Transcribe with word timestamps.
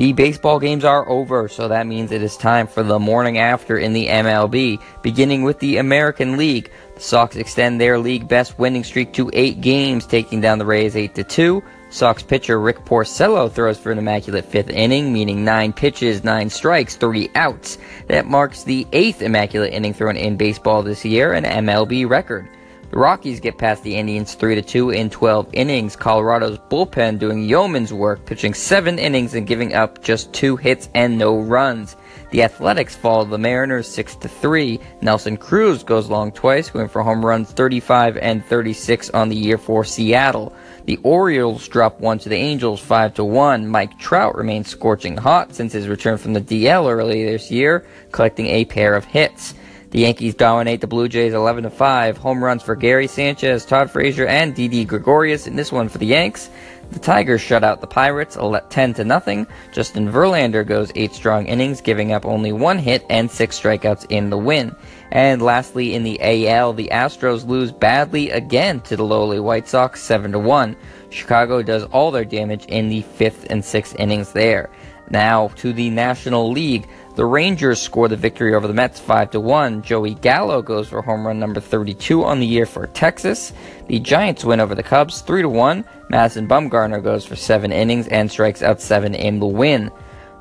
The 0.00 0.14
baseball 0.14 0.58
games 0.58 0.82
are 0.82 1.06
over, 1.10 1.46
so 1.46 1.68
that 1.68 1.86
means 1.86 2.10
it 2.10 2.22
is 2.22 2.34
time 2.34 2.66
for 2.66 2.82
the 2.82 2.98
morning 2.98 3.36
after 3.36 3.76
in 3.76 3.92
the 3.92 4.06
MLB, 4.06 4.80
beginning 5.02 5.42
with 5.42 5.58
the 5.58 5.76
American 5.76 6.38
League. 6.38 6.70
The 6.94 7.02
Sox 7.02 7.36
extend 7.36 7.78
their 7.78 7.98
league 7.98 8.26
best 8.26 8.58
winning 8.58 8.82
streak 8.82 9.12
to 9.12 9.30
eight 9.34 9.60
games, 9.60 10.06
taking 10.06 10.40
down 10.40 10.56
the 10.56 10.64
Rays 10.64 10.96
8 10.96 11.14
to 11.16 11.22
2. 11.22 11.62
Sox 11.90 12.22
pitcher 12.22 12.58
Rick 12.58 12.86
Porcello 12.86 13.52
throws 13.52 13.78
for 13.78 13.92
an 13.92 13.98
immaculate 13.98 14.46
fifth 14.46 14.70
inning, 14.70 15.12
meaning 15.12 15.44
nine 15.44 15.70
pitches, 15.70 16.24
nine 16.24 16.48
strikes, 16.48 16.96
three 16.96 17.28
outs. 17.34 17.76
That 18.06 18.24
marks 18.24 18.64
the 18.64 18.86
eighth 18.94 19.20
immaculate 19.20 19.74
inning 19.74 19.92
thrown 19.92 20.16
in 20.16 20.38
baseball 20.38 20.82
this 20.82 21.04
year, 21.04 21.34
an 21.34 21.44
MLB 21.44 22.08
record. 22.08 22.48
The 22.90 22.98
Rockies 22.98 23.38
get 23.38 23.56
past 23.56 23.84
the 23.84 23.94
Indians 23.94 24.34
3 24.34 24.60
2 24.60 24.90
in 24.90 25.10
12 25.10 25.50
innings. 25.52 25.94
Colorado's 25.94 26.58
bullpen 26.58 27.20
doing 27.20 27.44
yeoman's 27.44 27.92
work, 27.92 28.26
pitching 28.26 28.52
7 28.52 28.98
innings 28.98 29.34
and 29.34 29.46
giving 29.46 29.74
up 29.74 30.02
just 30.02 30.32
2 30.32 30.56
hits 30.56 30.88
and 30.92 31.16
no 31.16 31.38
runs. 31.38 31.94
The 32.32 32.42
Athletics 32.42 32.96
fall 32.96 33.24
the 33.24 33.38
Mariners 33.38 33.86
6 33.86 34.16
3. 34.16 34.80
Nelson 35.02 35.36
Cruz 35.36 35.84
goes 35.84 36.10
long 36.10 36.32
twice, 36.32 36.68
going 36.68 36.88
for 36.88 37.04
home 37.04 37.24
runs 37.24 37.52
35 37.52 38.16
and 38.16 38.44
36 38.44 39.10
on 39.10 39.28
the 39.28 39.36
year 39.36 39.56
for 39.56 39.84
Seattle. 39.84 40.52
The 40.86 40.98
Orioles 41.04 41.68
drop 41.68 42.00
one 42.00 42.18
to 42.18 42.28
the 42.28 42.34
Angels 42.34 42.80
5 42.80 43.14
to 43.14 43.24
1. 43.24 43.68
Mike 43.68 44.00
Trout 44.00 44.34
remains 44.34 44.66
scorching 44.66 45.16
hot 45.16 45.54
since 45.54 45.72
his 45.72 45.86
return 45.86 46.18
from 46.18 46.32
the 46.32 46.40
DL 46.40 46.90
early 46.90 47.24
this 47.24 47.52
year, 47.52 47.86
collecting 48.10 48.46
a 48.48 48.64
pair 48.64 48.96
of 48.96 49.04
hits. 49.04 49.54
The 49.90 49.98
Yankees 49.98 50.36
dominate 50.36 50.80
the 50.80 50.86
Blue 50.86 51.08
Jays 51.08 51.34
11 51.34 51.64
to 51.64 51.70
5. 51.70 52.16
Home 52.18 52.44
runs 52.44 52.62
for 52.62 52.76
Gary 52.76 53.08
Sanchez, 53.08 53.66
Todd 53.66 53.90
Frazier, 53.90 54.24
and 54.24 54.54
Didi 54.54 54.84
Gregorius 54.84 55.48
in 55.48 55.56
this 55.56 55.72
one 55.72 55.88
for 55.88 55.98
the 55.98 56.06
Yanks. 56.06 56.48
The 56.92 57.00
Tigers 57.00 57.40
shut 57.40 57.64
out 57.64 57.80
the 57.80 57.88
Pirates 57.88 58.36
10 58.70 58.94
to 58.94 59.04
nothing. 59.04 59.48
Justin 59.72 60.08
Verlander 60.08 60.64
goes 60.64 60.92
8 60.94 61.12
strong 61.12 61.46
innings, 61.46 61.80
giving 61.80 62.12
up 62.12 62.24
only 62.24 62.52
1 62.52 62.78
hit 62.78 63.04
and 63.10 63.28
6 63.28 63.60
strikeouts 63.60 64.06
in 64.10 64.30
the 64.30 64.38
win. 64.38 64.76
And 65.10 65.42
lastly 65.42 65.96
in 65.96 66.04
the 66.04 66.20
AL, 66.20 66.74
the 66.74 66.90
Astros 66.92 67.44
lose 67.44 67.72
badly 67.72 68.30
again 68.30 68.80
to 68.82 68.94
the 68.94 69.04
lowly 69.04 69.40
White 69.40 69.66
Sox 69.66 70.00
7 70.02 70.30
to 70.30 70.38
1. 70.38 70.76
Chicago 71.10 71.62
does 71.62 71.82
all 71.86 72.12
their 72.12 72.24
damage 72.24 72.64
in 72.66 72.88
the 72.88 73.02
5th 73.02 73.46
and 73.50 73.60
6th 73.60 73.98
innings 73.98 74.32
there. 74.32 74.70
Now 75.10 75.48
to 75.56 75.72
the 75.72 75.90
National 75.90 76.50
League. 76.50 76.88
The 77.16 77.26
Rangers 77.26 77.82
score 77.82 78.08
the 78.08 78.16
victory 78.16 78.54
over 78.54 78.66
the 78.66 78.72
Mets 78.72 79.00
5 79.00 79.32
to 79.32 79.40
1. 79.40 79.82
Joey 79.82 80.14
Gallo 80.14 80.62
goes 80.62 80.88
for 80.88 81.02
home 81.02 81.26
run 81.26 81.38
number 81.38 81.60
32 81.60 82.24
on 82.24 82.40
the 82.40 82.46
year 82.46 82.64
for 82.64 82.86
Texas. 82.86 83.52
The 83.88 83.98
Giants 83.98 84.44
win 84.44 84.60
over 84.60 84.74
the 84.74 84.82
Cubs 84.82 85.20
3 85.20 85.42
to 85.42 85.48
1. 85.48 85.84
Madison 86.08 86.48
Bumgarner 86.48 87.02
goes 87.02 87.26
for 87.26 87.36
7 87.36 87.72
innings 87.72 88.06
and 88.08 88.30
strikes 88.30 88.62
out 88.62 88.80
7 88.80 89.14
in 89.14 89.40
the 89.40 89.46
win. 89.46 89.90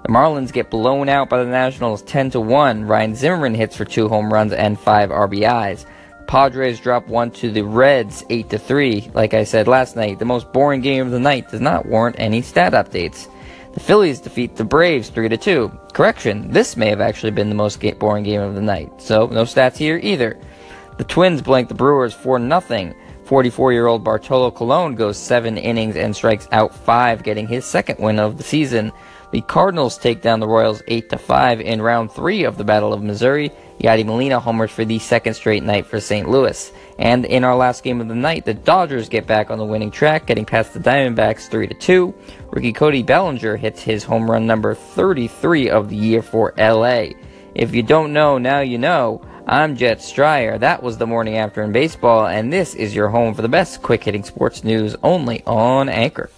The 0.03 0.09
Marlins 0.09 0.53
get 0.53 0.69
blown 0.69 1.09
out 1.09 1.27
by 1.29 1.43
the 1.43 1.49
Nationals 1.49 2.03
10 2.03 2.31
to 2.31 2.39
1. 2.39 2.85
Ryan 2.85 3.15
Zimmerman 3.15 3.55
hits 3.55 3.75
for 3.75 3.85
2 3.85 4.07
home 4.07 4.31
runs 4.31 4.53
and 4.53 4.79
5 4.79 5.09
RBIs. 5.09 5.85
Padres 6.27 6.79
drop 6.79 7.07
one 7.07 7.31
to 7.31 7.49
the 7.49 7.63
Reds 7.63 8.23
8 8.29 8.51
to 8.51 8.59
3. 8.59 9.09
Like 9.15 9.33
I 9.33 9.43
said 9.43 9.67
last 9.67 9.95
night, 9.95 10.19
the 10.19 10.25
most 10.25 10.53
boring 10.53 10.81
game 10.81 11.07
of 11.07 11.11
the 11.11 11.19
night 11.19 11.49
does 11.49 11.59
not 11.59 11.87
warrant 11.87 12.17
any 12.19 12.43
stat 12.43 12.73
updates. 12.73 13.27
The 13.79 13.85
Phillies 13.85 14.19
defeat 14.19 14.57
the 14.57 14.65
Braves 14.65 15.07
3 15.07 15.29
to 15.29 15.37
2. 15.37 15.71
Correction, 15.93 16.51
this 16.51 16.75
may 16.75 16.89
have 16.89 16.99
actually 16.99 17.31
been 17.31 17.47
the 17.47 17.55
most 17.55 17.79
boring 17.97 18.25
game 18.25 18.41
of 18.41 18.53
the 18.53 18.61
night, 18.61 18.91
so 19.01 19.27
no 19.27 19.43
stats 19.43 19.77
here 19.77 19.97
either. 20.03 20.37
The 20.97 21.05
Twins 21.05 21.41
blank 21.41 21.69
the 21.69 21.75
Brewers 21.75 22.13
4 22.13 22.39
0. 22.39 22.93
44 23.23 23.71
year 23.71 23.87
old 23.87 24.03
Bartolo 24.03 24.51
Colon 24.51 24.95
goes 24.95 25.17
7 25.17 25.57
innings 25.57 25.95
and 25.95 26.13
strikes 26.13 26.45
out 26.51 26.75
5, 26.75 27.23
getting 27.23 27.47
his 27.47 27.63
second 27.65 27.99
win 27.99 28.19
of 28.19 28.37
the 28.37 28.43
season. 28.43 28.91
The 29.31 29.41
Cardinals 29.41 29.99
take 29.99 30.23
down 30.23 30.39
the 30.39 30.47
Royals 30.47 30.81
8 30.87 31.09
to 31.11 31.17
5 31.19 31.61
in 31.61 31.83
round 31.83 32.11
3 32.11 32.45
of 32.45 32.57
the 32.57 32.63
Battle 32.63 32.93
of 32.93 33.03
Missouri. 33.03 33.51
Yadi 33.79 34.03
Molina 34.03 34.39
homers 34.39 34.71
for 34.71 34.83
the 34.83 34.97
second 34.97 35.35
straight 35.35 35.61
night 35.61 35.85
for 35.85 35.99
St. 35.99 36.27
Louis. 36.27 36.71
And 36.97 37.25
in 37.25 37.43
our 37.43 37.55
last 37.55 37.83
game 37.83 38.01
of 38.01 38.07
the 38.07 38.15
night, 38.15 38.45
the 38.45 38.55
Dodgers 38.55 39.07
get 39.07 39.27
back 39.27 39.51
on 39.51 39.59
the 39.59 39.65
winning 39.65 39.91
track, 39.91 40.25
getting 40.25 40.45
past 40.45 40.73
the 40.73 40.79
Diamondbacks 40.79 41.47
3 41.47 41.67
to 41.67 41.75
2. 41.75 42.13
Ricky 42.49 42.73
Cody 42.73 43.03
Bellinger 43.03 43.55
hits 43.55 43.83
his 43.83 44.03
home 44.03 44.29
run 44.29 44.47
number 44.47 44.73
33 44.73 45.69
of 45.69 45.89
the 45.89 45.95
year 45.95 46.23
for 46.23 46.55
LA. 46.57 47.09
If 47.53 47.75
you 47.75 47.83
don't 47.83 48.13
know, 48.13 48.39
now 48.39 48.61
you 48.61 48.79
know. 48.79 49.21
I'm 49.45 49.75
Jet 49.75 49.99
Stryer. 49.99 50.59
That 50.59 50.81
was 50.81 50.97
the 50.97 51.07
morning 51.07 51.37
after 51.37 51.61
in 51.61 51.71
baseball, 51.71 52.25
and 52.25 52.51
this 52.51 52.73
is 52.73 52.95
your 52.95 53.09
home 53.09 53.35
for 53.35 53.43
the 53.43 53.47
best 53.47 53.83
quick 53.83 54.03
hitting 54.03 54.23
sports 54.23 54.63
news 54.63 54.95
only 55.03 55.43
on 55.45 55.87
Anchor. 55.87 56.31